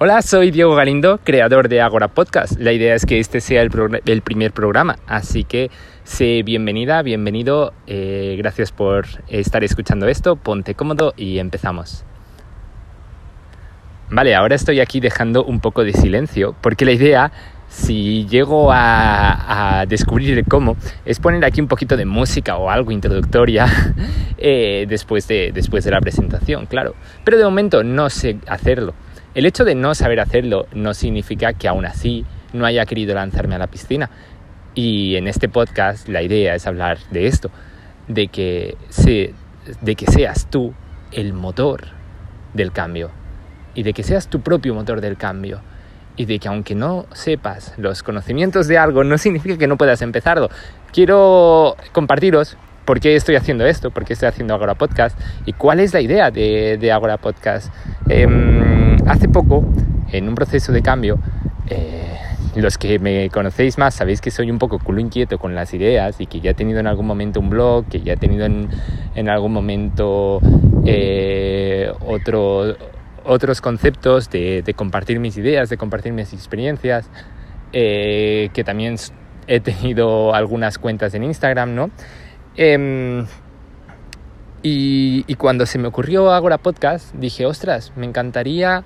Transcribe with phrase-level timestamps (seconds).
[0.00, 2.56] Hola, soy Diego Galindo, creador de Agora Podcast.
[2.60, 5.72] La idea es que este sea el, primer programa, así que
[6.04, 7.72] sé bienvenida, bienvenido.
[7.88, 10.36] Eh, gracias por estar escuchando esto.
[10.36, 12.04] Ponte cómodo y empezamos.
[14.08, 17.32] Vale, ahora estoy aquí dejando un poco de silencio porque la idea
[17.68, 23.66] si llego a, descubrir cómo, es poner aquí un poquito de música o algo introductoria
[24.38, 26.94] eh, después, de, después de la presentación, claro.
[27.24, 28.94] Pero de momento no sé hacerlo.
[29.38, 33.54] El hecho de no saber hacerlo no significa que aún así no haya querido lanzarme
[33.54, 34.10] a la piscina.
[34.74, 37.48] Y en este podcast la idea es hablar de esto,
[38.08, 38.76] de que,
[39.80, 40.74] de que seas tú
[41.12, 41.84] el motor
[42.52, 43.12] del cambio
[43.76, 45.60] y de que seas tu propio motor del cambio
[46.16, 50.02] y de que aunque no sepas los conocimientos de algo no significa que no puedas
[50.02, 50.50] empezarlo.
[50.92, 52.56] Quiero compartiros
[52.88, 56.00] por qué estoy haciendo esto, por qué estoy haciendo Agora Podcast y cuál es la
[56.00, 57.70] idea de, de Agora Podcast.
[58.08, 59.62] Em, hace poco,
[60.10, 61.18] en un proceso de cambio,
[61.68, 62.16] eh,
[62.56, 66.18] los que me conocéis más sabéis que soy un poco culo inquieto con las ideas
[66.18, 68.70] y que ya he tenido en algún momento un blog, que ya he tenido en,
[69.14, 70.40] en algún momento
[70.86, 72.74] eh, otro,
[73.22, 77.10] otros conceptos de, de, compartir mis ideas, de compartir mis experiencias,
[77.74, 78.96] eh, que también
[79.46, 81.90] he tenido algunas cuentas en Instagram, ¿no?
[82.60, 83.24] Em,
[84.64, 88.82] y, cuando se me ocurrió Agora Podcast, dije, ostras, me encantaría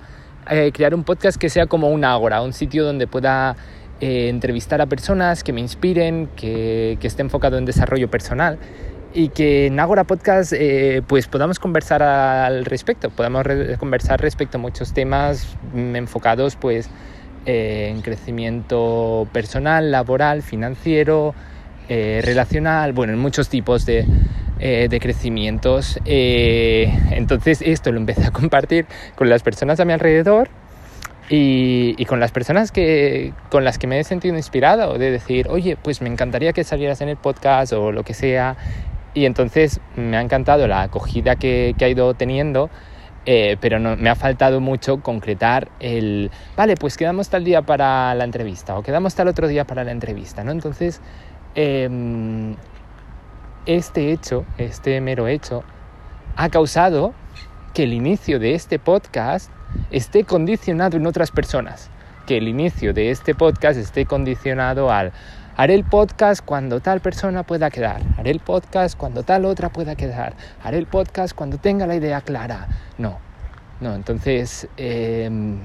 [0.47, 3.55] eh, crear un podcast que sea como un Agora, un sitio donde pueda
[3.99, 8.59] eh, entrevistar a personas que me inspiren, que, que, esté enfocado en desarrollo personal
[9.11, 13.43] y que en Agora Podcast eh, pues podamos conversar al respecto, podamos
[13.79, 16.91] conversar respecto a muchos temas mm, enfocados pues
[17.45, 21.33] en crecimiento personal, laboral, financiero,
[21.89, 24.05] relacional, bueno, en muchos tipos de,
[24.65, 25.99] eh, de crecimientos.
[26.05, 30.47] Eh, entonces esto lo empecé a compartir con las personas a mi alrededor
[31.27, 35.47] y, y, con las personas que, con las que me he sentido inspirado, de decir,
[35.49, 38.55] oye, pues me encantaría que salieras en el podcast o lo que sea.
[39.13, 42.69] Y entonces me ha encantado la acogida que, que ha ido teniendo.
[43.25, 48.13] Eh, pero no, me ha faltado mucho concretar el, vale, pues quedamos tal día para
[48.15, 50.51] la entrevista o quedamos tal otro día para la entrevista, ¿no?
[50.51, 50.99] Entonces,
[51.55, 52.55] eh,
[53.65, 55.63] este hecho, este mero hecho,
[56.35, 57.13] ha causado
[57.73, 59.49] que el inicio de este podcast
[59.91, 61.89] esté condicionado en otras personas,
[62.27, 65.11] que el inicio de este podcast esté condicionado al
[65.55, 69.95] haré el podcast cuando tal persona pueda quedar, haré el podcast cuando tal otra pueda
[69.95, 70.33] quedar,
[70.63, 72.67] haré el podcast cuando tenga la idea clara.
[72.97, 73.19] No,
[73.79, 75.59] no, entonces em,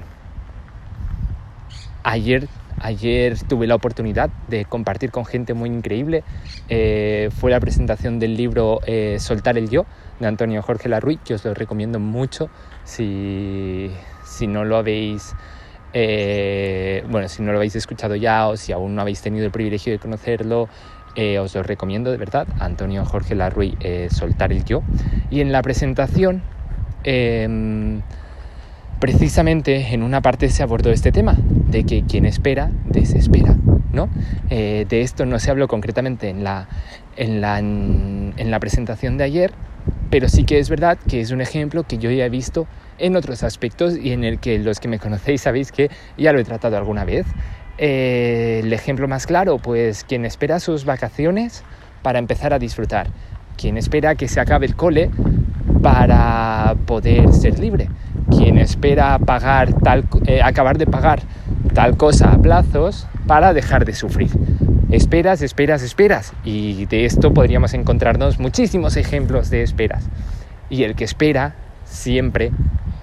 [2.03, 2.47] ayer
[2.81, 6.23] Ayer tuve la oportunidad de compartir con gente muy increíble.
[6.69, 9.85] Eh, fue la presentación del libro eh, Soltar el Yo
[10.19, 12.49] de Antonio Jorge Larruy, que os lo recomiendo mucho
[12.83, 13.91] si,
[14.23, 15.35] si no lo habéis...
[15.91, 19.51] Eh, bueno, si no lo habéis escuchado ya o si aún no habéis tenido el
[19.51, 20.69] privilegio de conocerlo,
[21.41, 22.47] os lo recomiendo de verdad.
[22.59, 23.77] Antonio Jorge Larruy,
[24.09, 24.83] Soltar el Yo.
[25.29, 26.43] Y en la presentación
[27.03, 28.01] em,
[28.99, 31.37] precisamente en una parte se abordó este tema,
[31.69, 33.55] de que quien espera, desespera.
[33.93, 34.09] ¿no?
[34.49, 36.67] Eh, de esto no se habló concretamente en la,
[37.15, 39.51] en, la, en, la presentación de ayer,
[40.09, 42.67] pero sí que es verdad que es un ejemplo que yo ya he visto
[42.97, 46.39] en otros aspectos y en el que los que me conocéis sabéis que ya lo
[46.39, 47.25] he tratado alguna vez.
[47.77, 51.63] Eh, el ejemplo más claro, pues quien espera sus vacaciones
[52.03, 53.07] para empezar a disfrutar,
[53.57, 55.09] quien espera que se acabe el cole
[55.81, 57.89] para poder ser libre,
[58.29, 61.21] quien espera pagar tal, eh, acabar de pagar
[61.73, 64.29] tal cosa a plazos para dejar de sufrir.
[64.89, 66.33] Esperas, esperas, esperas.
[66.43, 70.09] Y de esto podríamos encontrarnos muchísimos ejemplos de esperas.
[70.69, 71.53] Y el que espera
[71.85, 72.51] siempre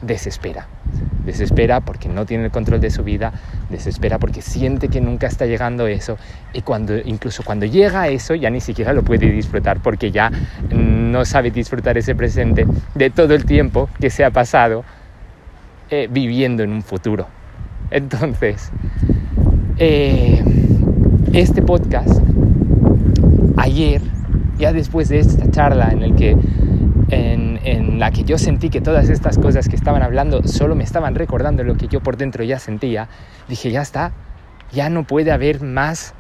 [0.02, 0.66] desespera.
[1.24, 3.32] Desespera porque no tiene el control de su vida,
[3.70, 6.18] desespera porque siente que nunca está llegando eso
[6.52, 10.30] y cuando incluso cuando llega a eso ya ni siquiera lo puede disfrutar porque ya
[10.70, 14.84] no sabe disfrutar ese presente de todo el tiempo que se ha pasado
[15.90, 17.28] eh, viviendo en un futuro.
[17.90, 18.72] Entonces,
[19.78, 20.42] eh,
[21.32, 22.20] este podcast,
[23.56, 24.02] ayer,
[24.58, 29.68] ya después de esta charla en, en, la que yo sentí que todas estas cosas
[29.68, 33.08] que estaban hablando solo me estaban recordando lo que yo por dentro ya sentía,
[33.48, 34.12] dije, ya está,
[34.72, 36.14] ya no puede haber más,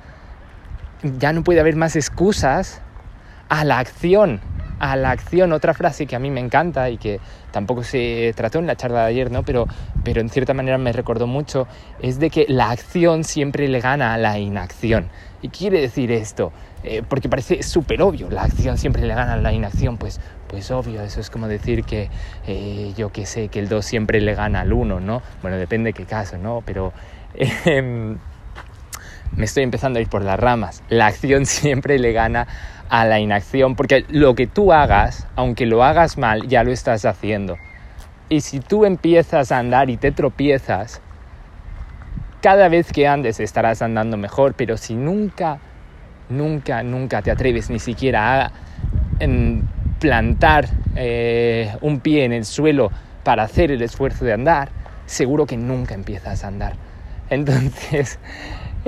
[1.18, 2.80] ya no puede haber más excusas
[3.48, 4.40] a la acción
[4.78, 5.52] a la acción.
[5.52, 7.20] Otra frase que a mí me encanta y que
[7.50, 9.42] tampoco se trató en la charla de ayer, ¿no?
[9.42, 9.66] pero,
[10.04, 11.66] pero en cierta manera me recordó mucho,
[12.00, 15.08] es de que la acción siempre le gana a la inacción.
[15.42, 16.52] ¿Y quiere decir esto?
[16.82, 20.70] Eh, porque parece súper obvio, la acción siempre le gana a la inacción, pues, pues
[20.70, 22.10] obvio, eso es como decir que
[22.46, 25.22] eh, yo que sé, que el 2 siempre le gana al 1, ¿no?
[25.42, 26.62] Bueno, depende de qué caso, ¿no?
[26.64, 26.92] Pero...
[27.64, 28.16] Em,
[29.34, 30.82] me estoy empezando a ir por las ramas.
[30.88, 32.46] La acción siempre le gana
[32.88, 37.04] a la inacción, porque lo que tú hagas, aunque lo hagas mal, ya lo estás
[37.04, 37.56] haciendo.
[38.28, 41.00] Y si tú empiezas a andar y te tropiezas,
[42.40, 45.58] cada vez que andes estarás andando mejor, pero si nunca,
[46.28, 48.52] nunca, nunca te atreves ni siquiera a
[49.98, 52.90] plantar eh, un pie en el suelo
[53.24, 54.68] para hacer el esfuerzo de andar,
[55.06, 56.74] seguro que nunca empiezas a andar.
[57.30, 58.18] Entonces,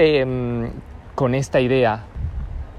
[0.00, 0.70] Em,
[1.16, 2.04] con esta idea,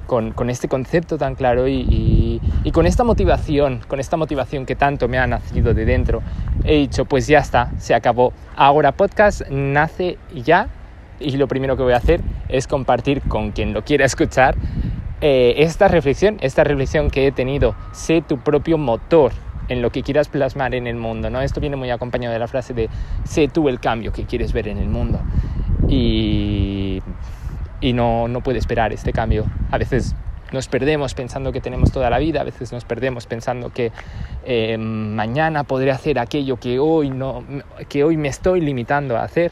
[0.10, 2.42] con, este concepto tan claro y,
[2.74, 6.22] con esta motivación, con esta motivación que tanto me ha nacido de dentro,
[6.64, 8.34] he dicho, pues ya está, se acabó.
[8.56, 10.68] Ahora podcast nace ya
[11.20, 14.56] y lo primero que voy a hacer es compartir con quien lo quiera escuchar
[15.22, 17.76] eh, esta reflexión, esta reflexión que he tenido.
[17.92, 19.32] Sé tu propio motor
[19.68, 21.30] en lo que quieras plasmar en el mundo.
[21.30, 21.42] ¿no?
[21.42, 22.90] Esto viene muy acompañado de la frase de
[23.26, 25.20] sé tú el cambio que quieres ver en el mundo
[25.88, 27.02] y,
[27.82, 29.46] y no, no puede esperar este cambio.
[29.72, 30.16] A veces
[30.52, 33.92] nos perdemos pensando que tenemos toda la vida, a veces nos perdemos pensando que
[34.46, 37.44] eh, mañana podré hacer aquello que hoy, no,
[37.88, 39.52] que hoy me estoy limitando a hacer.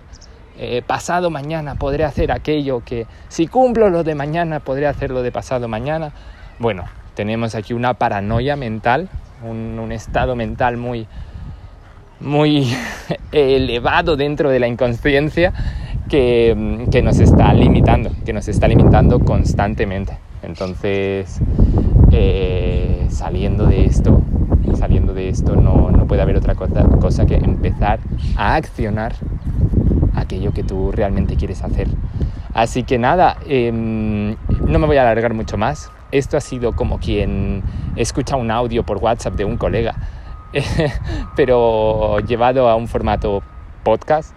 [0.59, 5.31] Eh, pasado mañana podré hacer aquello que si cumplo lo de mañana podré hacerlo de
[5.31, 6.13] pasado mañana.
[6.57, 9.07] Bueno, tenemos aquí una paranoia mental,
[9.43, 11.05] un, un estado mental muy,
[12.19, 12.75] muy
[13.31, 15.53] elevado dentro de la inconsciencia
[16.07, 20.17] que, que, nos está limitando, que nos está limitando constantemente.
[20.43, 21.39] Entonces,
[22.11, 24.21] eh, saliendo de esto,
[24.75, 27.99] saliendo de esto, no, puede haber otra cosa, cosa, que empezar
[28.37, 29.13] a accionar
[30.15, 31.87] aquello que tú realmente quieres hacer.
[32.53, 35.91] Así que nada, em, no me voy a alargar mucho más.
[36.11, 37.61] Esto ha sido como quien
[37.95, 39.95] escucha un audio por WhatsApp de un colega,
[41.35, 43.43] pero llevado a un formato
[43.83, 44.36] podcast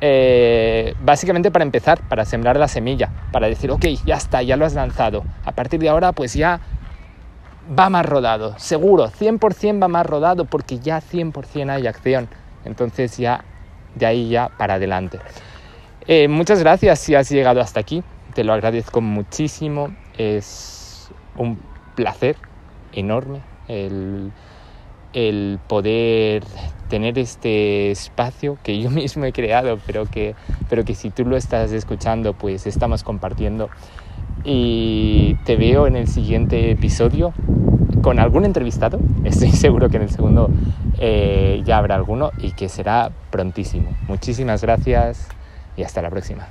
[0.00, 4.64] eh, básicamente para empezar, para sembrar la semilla, para decir, ok, ya está, ya lo
[4.64, 5.24] has lanzado.
[5.44, 6.60] A partir de ahora, pues ya
[7.78, 12.28] va más rodado, seguro, 100% va más rodado porque ya 100% hay acción.
[12.64, 13.44] Entonces ya,
[13.94, 15.18] de ahí ya para adelante.
[16.06, 18.02] Eh, muchas gracias si has llegado hasta aquí,
[18.34, 21.60] te lo agradezco muchísimo, es un
[21.94, 22.36] placer
[22.92, 24.32] enorme el
[25.12, 26.44] el poder
[26.88, 30.34] tener este espacio que yo mismo he creado, pero que,
[30.68, 33.68] pero que si tú lo estás escuchando, pues estamos compartiendo.
[34.44, 37.32] Y te veo en el siguiente episodio
[38.02, 39.00] con algún entrevistado.
[39.24, 40.50] Estoy seguro que en el segundo
[40.98, 43.90] eh, ya habrá alguno y que será prontísimo.
[44.06, 45.28] Muchísimas gracias
[45.76, 46.48] y hasta la próxima.